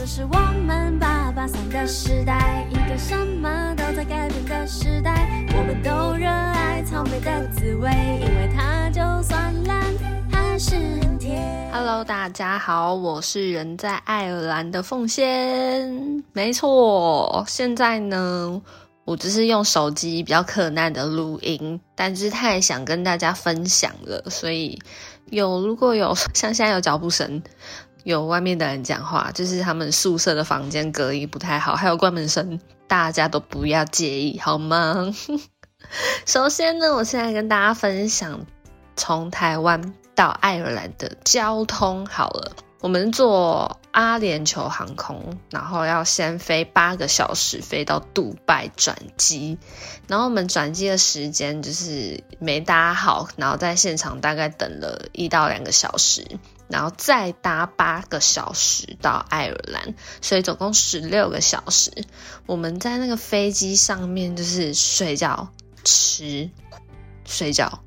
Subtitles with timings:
[0.00, 5.46] 这是我们八八三的时代，一个什么都在改变的时代。
[5.54, 7.90] 我们都热爱草莓的滋味，
[8.22, 9.78] 因为它就算烂，
[10.32, 11.70] 还是很甜。
[11.70, 16.24] Hello，大家好，我是人在爱尔兰的凤仙。
[16.32, 18.62] 没错，现在呢，
[19.04, 24.80] 我只是用手机比较困难的录音，但是太想跟大家分享了，所以
[25.26, 27.42] 有如果有像现在有脚步声，
[28.04, 35.14] 有外面的人讲话，就是他们宿舍的房间隔音不太好，还有关门声，大家都不要介意好吗？
[36.26, 38.46] 首先呢，我现在跟大家分享
[38.96, 42.52] 从台湾到爱尔兰的交通好了。
[42.80, 49.58] 我们坐阿联酋航空，然后要先飞八个小时，飞到杜拜转机。
[50.08, 56.26] 然后我们转机的时间就是没搭好，然后在现场大概等了一到两个小时，
[56.68, 61.92] 然后再搭八个小时到爱尔兰，所以总共十六个小时。
[62.46, 65.52] 我们在那个飞机上面就是睡觉、
[65.84, 66.48] 吃、
[67.26, 67.82] 睡觉、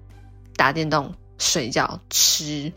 [0.56, 2.72] 打电动、睡觉、吃。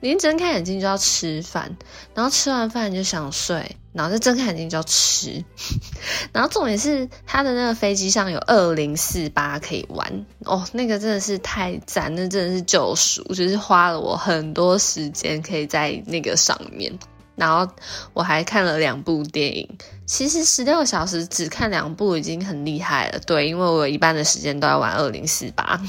[0.00, 1.76] 你一睁开眼睛就要吃饭，
[2.14, 5.44] 然后吃完饭就想睡，然后再睁开眼睛就要吃，
[6.32, 16.98] 然后重点是他的那个飞机上有二零四八可以玩哦，那个真的是太赞，那真的是救赎，就是花了我很多时间可以在那个上面。
[17.36, 17.70] 然后
[18.12, 19.68] 我还看了两部电影，
[20.06, 23.18] 其实十六小时只看两部已经很厉害了。
[23.26, 25.80] 对，因为我有一半的时间都在玩二零四八。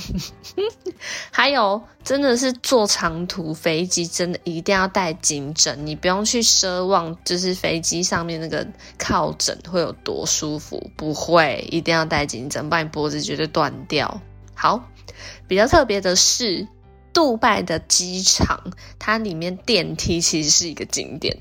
[1.30, 8.66] 还有，真的是坐长途飞机，真的一定要带颈枕，你不用去奢望，就是飞机上面那个
[8.98, 14.22] 靠枕会有多舒服，不会，一定要带颈枕，不然你脖子绝对断掉。
[14.56, 14.90] 好，
[15.48, 16.68] 比较特别的是。
[17.16, 18.60] 杜拜的机场，
[19.00, 21.36] 它里面电梯其实是一个景点，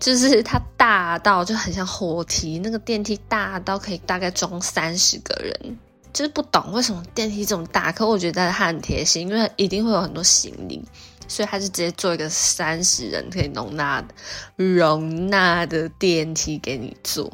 [0.00, 5.78] 就是它大到就很像火梯，那个电梯大到可以大概装三十个人，
[6.12, 10.82] 就是不懂为什么电梯这么大，可我觉得它很贴心，因为一定会有很多行李，
[11.28, 14.04] 所以它是直接做一个三十人可以容纳
[14.56, 17.32] 容纳的电梯给你坐。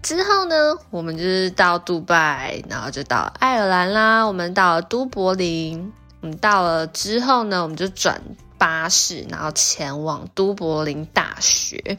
[0.00, 5.92] 之后呢，我们就是到杜拜，然后就到爱尔兰啦，我们到了都柏林。
[6.24, 8.18] 我们到了之后呢，我们就转
[8.56, 11.98] 巴士，然后前往都柏林大学。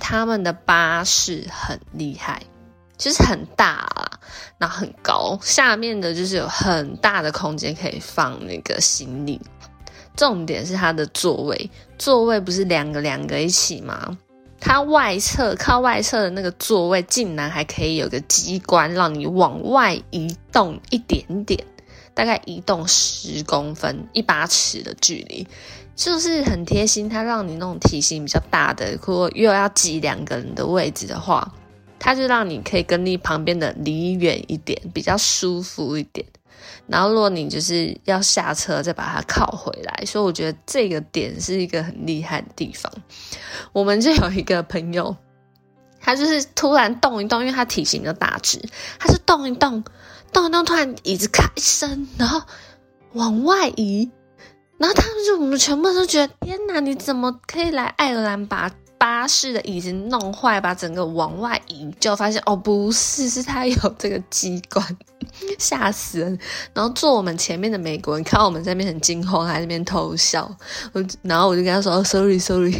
[0.00, 2.44] 他们的巴士很厉害，
[2.96, 4.20] 就是很大啦，
[4.56, 9.38] 然后很高，下面的就是有很大的空间可以放那个行李。
[10.16, 14.16] 重点是它的座位，座位不是两个两个一起吗？
[14.58, 21.62] 它外侧靠外侧的那个座位，竟然还可以有个机关让你往外移动一点点。
[22.14, 25.46] 大概移动十公分，一把尺的距离，
[25.96, 27.08] 就是很贴心。
[27.08, 31.54] 它让你那种体型比较大的，如果又要挤两个人的位置的话，
[31.98, 36.26] 它就让你可以跟你旁边的离远一点，比较舒服一点。
[36.86, 42.92] 然后如果你就是要下车再把它靠回来，所以我觉得这个点是一个很厉害的地方。
[43.72, 45.16] 我们就有一个朋友，
[46.00, 48.60] 他就是突然动一动，因为他体型就大只，
[48.98, 49.82] 他是动一动。
[50.32, 52.42] 动一动，突然椅子咔一声，然后
[53.12, 54.10] 往外移，
[54.78, 61.90] 然后他们就我们全部都觉得天哪，你怎么可以来爱尔兰把巴士的椅子弄坏，把整个往外移？
[61.98, 64.96] 就发现哦，不是，是他有这个机关，
[65.58, 66.38] 吓死人！
[66.72, 70.56] 然后坐我们前面的美国人看到我们在那边很惊慌，还在那边偷笑，
[70.92, 72.72] 我然后我就跟他说、，sorry sorry。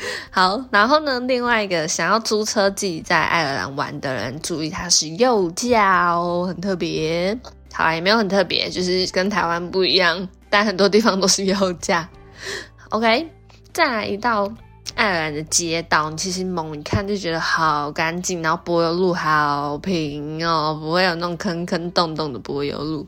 [0.30, 7.38] 好，然后呢，另外一个想要租车自己在爱尔兰玩的人，注意它是右驾哦，很特别。
[7.72, 12.08] 好，也没有很特别，就是跟台湾不一样，但很多地方都是右驾。
[12.90, 13.28] OK，
[13.72, 14.50] 再来一道
[14.94, 23.06] 爱尔兰的街道，其实猛一看就觉得好干净，然后柏油路好平哦，不会有那种坑坑洞洞的柏油路。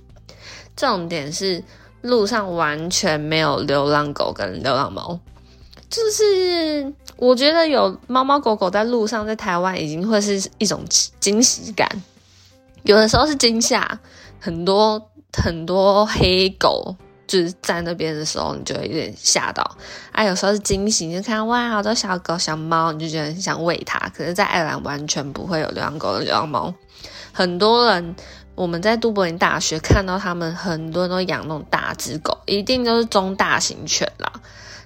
[0.76, 1.62] 重点是
[2.00, 5.18] 路上完全没有流浪狗跟流浪猫。
[5.92, 10.82] 就是我觉得有猫猫狗狗在路上，在台湾已经会是一种
[11.20, 11.86] 惊喜感，
[12.84, 14.00] 有的时候是惊吓，
[14.40, 16.96] 很多很多黑狗
[17.26, 19.76] 就是在那边的时候，你就有点吓到。
[20.12, 23.98] 啊，有时候是惊喜，你就看哇，好多小狗小猫，你就觉得很想喂它。
[24.16, 26.72] 可是，在爱尔兰完全不会有流浪狗、流浪猫。
[27.32, 28.16] 很多人
[28.54, 34.32] 我们在都柏林大学看到他们很多人都养那种大只狗，一定都是中大型犬啦。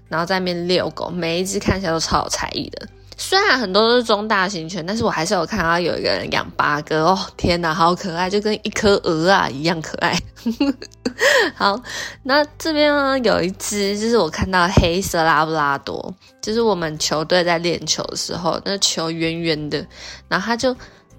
[0.08, 2.86] 然后在那边遛狗，每一只看起来都超有才艺的。
[3.18, 10.14] 虽然很多都是中大型犬，但是我还是有看到有一个人养八个哦，天哪，好可爱，就跟一颗鹅啊一样可爱。
[11.56, 11.80] 好，
[12.24, 19.86] 那这边呢有一只，就是我看到黑色拉布拉多，就是我们球队在练球的时候，那球圆圆的，
[20.28, 20.76] 然后他就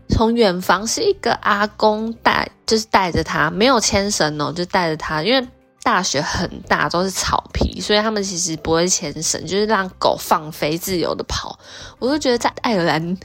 [0.08, 5.48] 从远方是一个阿公带，就是带着他，没有牵绳哦，就带着他，因为。
[5.88, 11.58] 大学很大，都是草皮，所以他们其实不会牵绳，就是让狗放飞自由的跑。
[11.98, 13.18] 我就觉得在爱尔兰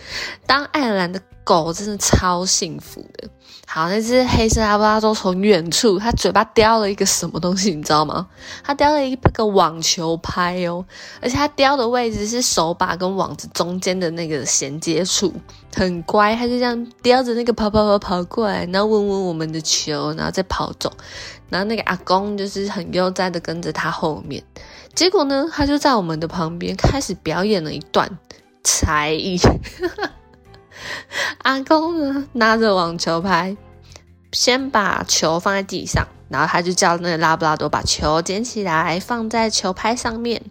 [0.47, 3.29] 当爱尔兰的狗真的超幸福的。
[3.67, 8.27] 好，那只黑色拉布拉多从远处，它嘴巴叼了一个什么东西，你知道吗？
[8.63, 10.85] 它叼了一个网球拍哦，
[11.23, 15.33] 而且它叼的位置是手把跟网子中间的那个衔接处，
[15.75, 20.93] 很乖，它就这样叼着那个跑跑跑跑过来，然后闻闻我们的球，然后再跑走。
[21.49, 24.43] 然后那个阿公就是很悠哉的跟着他后面，
[24.95, 28.19] 结果呢，他就在我们的旁边开始表演了一段
[28.63, 29.39] 才艺。
[31.43, 33.57] 阿公呢拿着网球拍，
[34.33, 40.43] 先把球放在地上，然后他就叫那个拉布拉多把球捡起来放在球拍上面。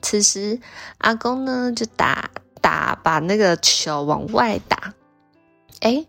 [0.00, 0.60] 此时
[0.98, 2.30] 阿公呢就打
[2.60, 4.94] 打把那个球往外打。
[5.80, 6.06] 哎，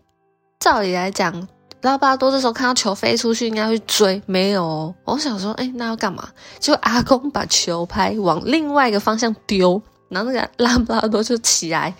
[0.58, 1.48] 照理来讲。
[1.82, 4.94] 拉布拉多这时候看到球飞出去，应该会追，没有。
[5.04, 6.28] 我想说，哎，那要干嘛？
[6.58, 9.80] 就阿公把球拍往另外一个方向丢，
[10.10, 11.94] 然后那个拉布拉多就起来，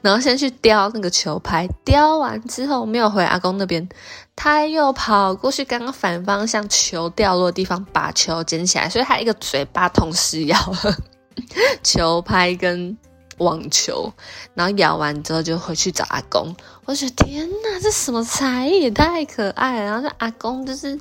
[0.00, 3.86] 然后先去叼那个球拍，叼完之后没有回阿公那边，
[4.34, 10.96] 他又跑过去刚刚反方向球掉落的地方把球捡起来，所以他一个嘴巴同时咬了
[11.84, 12.96] 球拍跟。
[13.38, 14.10] 网球，
[14.54, 16.56] 然后咬完之后就回去找阿公。
[16.86, 19.84] 我觉得天哪，这什么才艺也太可爱了！
[19.84, 20.98] 然后阿公就是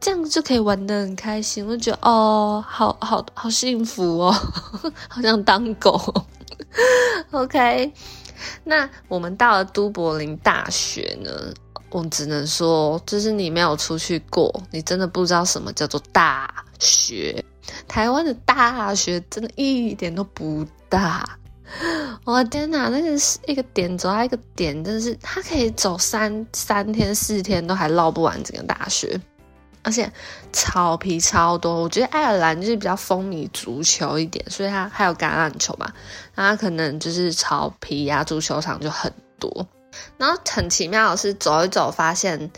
[0.00, 1.66] 这样就可以玩的很开心。
[1.66, 4.32] 我觉得哦，好好好幸福哦，
[5.08, 6.14] 好像当狗。
[7.32, 7.92] OK，
[8.64, 11.30] 那我们到了都柏林大学呢，
[11.90, 17.44] 我只能说，就是你没有出去过，你真的不知道什么叫做大学。
[17.86, 21.38] 台湾的大学真的一点都不大。
[22.24, 29.20] 我的天哪，那个是一个点走到一个点，真的是他可以走三三天四天都还绕不完整个大学，
[29.82, 30.10] 而且
[30.52, 31.82] 草皮超多。
[31.82, 35.92] 我觉得爱尔兰就是比较风靡足球一点，所以它还有橄榄球嘛，
[36.34, 39.66] 那它可能就是草皮呀，足球场就很多。
[40.16, 42.50] 然后很奇妙的是，走一走发现，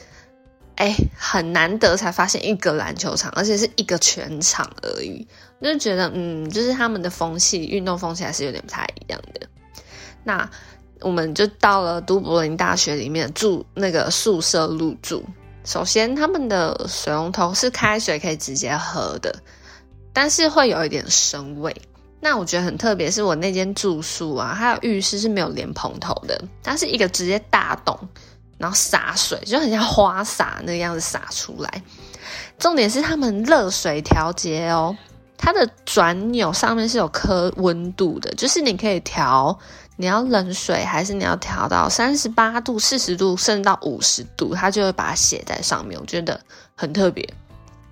[0.76, 5.26] 哎，很难得才发现一个篮球场，而且是一个全场而已。
[5.62, 9.46] 就觉得，嗯，就是他们的风气，运动风气还是有点不太一样的。
[10.25, 10.50] 那
[11.00, 15.25] 我们就到了都柏林大学里面住那个宿舍入住。
[15.65, 19.35] 首先，他们的水龙头是开水可以直接喝的，
[20.12, 21.75] 但是会有一点生味。
[22.21, 27.99] 那我觉得很特别，是我那间住宿啊，它的浴室是没有连蓬头的，它是一个直接大洞，
[28.59, 31.83] 然后洒水，就很像花洒那个样子洒出来。
[32.59, 34.97] 重点是他们热水调节哦。
[35.42, 39.58] 它的转钮上面是有刻温度的，就是你可以调
[39.96, 45.98] 你要冷水还是你要调到三十八度、四十度，甚至到五十度，它就会把它写在上面。
[45.98, 46.38] 我觉得
[46.76, 47.26] 很特别。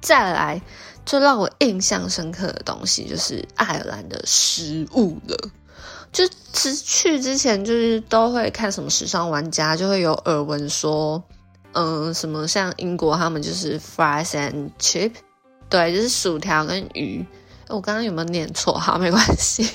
[0.02, 0.60] 再来，
[1.06, 5.50] 最让我印象深刻的东西就是爱尔兰的食物了。
[6.12, 11.22] 就之去之前，就是都会看什么时尚玩家，就会有耳闻说，
[11.72, 15.12] 嗯，什么像英国他们就是 fries and chip，
[15.68, 17.24] 对，就是薯条跟鱼。
[17.68, 18.72] 我刚刚有没有念错？
[18.72, 19.68] 好，没关系，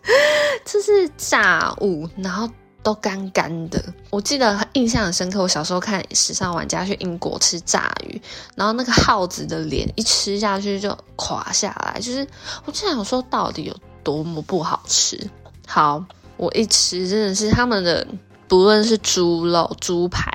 [0.64, 2.48] 这是炸物，然后
[2.82, 3.84] 都干干的。
[4.08, 8.18] 我记得印象很深刻，我小时候看《时尚玩家》去英国吃炸鱼，
[8.56, 12.26] 然后那个耗子的脸一吃下去就垮下来，就是
[12.64, 15.30] 我就想说到底有多么不好吃。
[15.66, 16.02] 好，
[16.38, 18.06] 我一吃真的是他们的，
[18.48, 20.32] 不论是猪肉、猪排。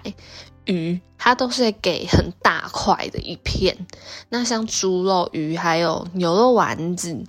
[0.69, 3.87] 鱼它都是给很大块的一片，
[4.29, 7.23] 那像猪肉、鱼还有牛肉丸子，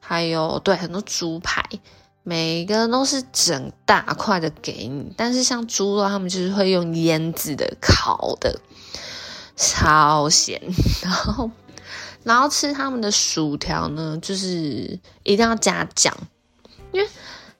[0.00, 1.62] 还有对很多猪排，
[2.24, 5.12] 每一个都是整大块的给你。
[5.16, 8.60] 但是像猪肉，他们就是会用腌制的、烤的，
[9.54, 10.60] 超咸。
[11.04, 11.50] 然后，
[12.24, 16.16] 然后吃他们的薯条呢，就是一定要加酱，
[16.92, 17.08] 因为。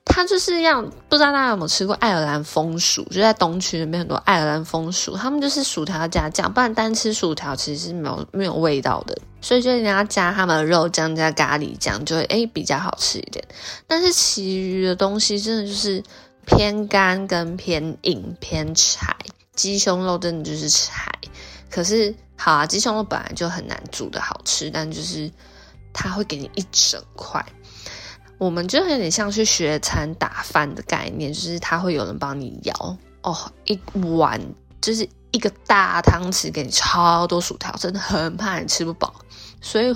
[0.09, 13.45] 它就是要不知道大家有没有吃过爱尔兰风薯，就在东区那边很多爱尔兰风薯，他们就是薯条加酱，不然单吃薯条其实是没有没有味道的，所以就一定要加他们的肉酱加咖喱酱，就会诶比较好吃一点。
[13.87, 16.03] 但是其余的东西真的就是
[16.47, 19.15] 偏干跟偏硬偏柴，
[19.55, 21.13] 鸡胸肉真的就是柴。
[21.71, 25.31] 可是好啊，鸡胸肉本来就很难煮的好吃，但就是
[25.93, 27.45] 它会给你一整块。
[28.39, 33.79] 我们就有点像去学餐打饭的概念，就是他会有人帮你舀哦，一
[34.17, 34.41] 碗
[34.81, 39.13] 就是一个大汤匙给你超多薯条，真的很怕你吃不饱。
[39.61, 39.93] 所以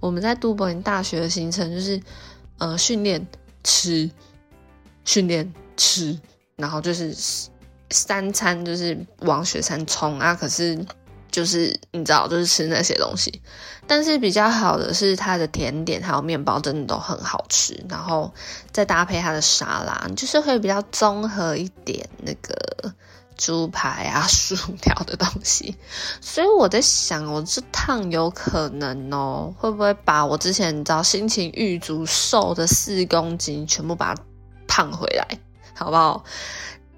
[0.00, 2.00] 我们在杜柏林大学的行程就是，
[2.56, 3.26] 呃，训练
[3.62, 4.10] 吃，
[5.04, 6.18] 训练吃，
[6.56, 7.14] 然后就是
[7.90, 10.34] 三餐就是往雪山冲啊。
[10.34, 10.82] 可是
[11.34, 13.42] 就是你知道，就是吃那些东西。
[13.88, 18.32] 但是比较好的是它的甜点还有面包真的都很好吃，然后
[18.70, 22.94] 再搭配它的沙拉，就是会比较综合一点那个
[23.36, 25.76] 猪排啊、薯条的东西。
[26.20, 34.22] 所以我在想，我这趟有可能哦，会不会把我之前你知道心情郁足瘦的四公斤全部把它
[34.68, 35.26] 胖回来，
[35.74, 36.24] 好不好？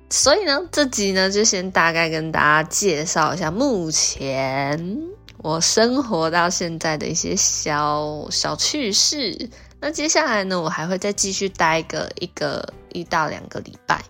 [0.09, 4.99] 所以呢，这集呢就先大概跟大家介绍一下目前。
[5.39, 14.03] 我生活到现在的一些小小趣事，那接下来呢，我还会再继续待个一个一到两个礼拜，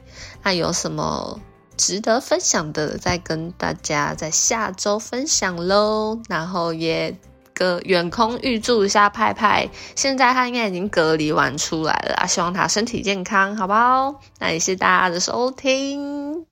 [0.43, 1.39] 那有什么
[1.77, 6.19] 值得分享的，再跟大家在下周分享喽。
[6.29, 7.15] 然后也
[7.57, 14.21] 个远空预祝一下派派，现在他应该已经隔离完出来了，希望他身体健康，好不好？
[14.39, 16.47] 那也谢谢大家的收听。